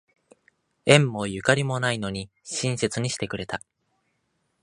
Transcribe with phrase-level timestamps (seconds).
[0.87, 3.61] 縁もゆかりもないのに親切にしてくれた